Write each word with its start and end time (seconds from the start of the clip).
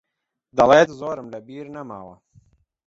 دەڵێت 0.57 0.89
زۆرم 0.99 1.27
لەبیر 1.33 1.65
نەماوە. 1.75 2.15